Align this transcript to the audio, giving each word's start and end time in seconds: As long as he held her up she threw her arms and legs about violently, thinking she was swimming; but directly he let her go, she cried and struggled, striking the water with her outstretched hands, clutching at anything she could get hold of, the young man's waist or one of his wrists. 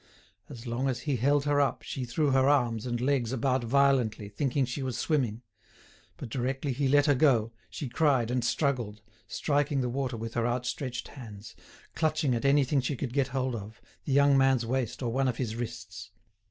As 0.49 0.65
long 0.65 0.87
as 0.89 1.01
he 1.01 1.17
held 1.17 1.45
her 1.45 1.61
up 1.61 1.83
she 1.83 2.05
threw 2.05 2.31
her 2.31 2.49
arms 2.49 2.87
and 2.87 2.99
legs 2.99 3.31
about 3.31 3.63
violently, 3.63 4.29
thinking 4.29 4.65
she 4.65 4.81
was 4.81 4.97
swimming; 4.97 5.43
but 6.17 6.27
directly 6.27 6.71
he 6.73 6.87
let 6.87 7.05
her 7.05 7.13
go, 7.13 7.51
she 7.69 7.87
cried 7.87 8.31
and 8.31 8.43
struggled, 8.43 9.03
striking 9.27 9.81
the 9.81 9.89
water 9.89 10.17
with 10.17 10.33
her 10.33 10.47
outstretched 10.47 11.09
hands, 11.09 11.55
clutching 11.93 12.33
at 12.33 12.45
anything 12.45 12.81
she 12.81 12.95
could 12.97 13.13
get 13.13 13.27
hold 13.27 13.53
of, 13.55 13.79
the 14.05 14.11
young 14.13 14.35
man's 14.35 14.65
waist 14.65 15.03
or 15.03 15.11
one 15.11 15.27
of 15.27 15.37
his 15.37 15.55
wrists. 15.55 16.09